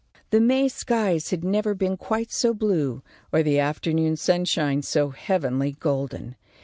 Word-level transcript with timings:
The 0.31 0.41
May 0.41 0.67
skies 0.67 1.29
had 1.29 1.43
never 1.43 1.75
been 1.75 1.95
quite 1.95 2.31
so 2.31 2.55
blue, 2.55 3.03
or 3.31 3.43
the 3.43 3.59
afternoon 3.59 4.17
sunshine 4.17 4.81
so 4.81 5.11
heavenly 5.11 5.73
golden. 5.73 6.37